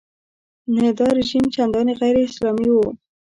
نه 0.75 0.87
دا 0.97 1.07
رژیم 1.17 1.45
چندانې 1.55 1.93
غیراسلامي 2.01 2.69
و. 2.71 2.75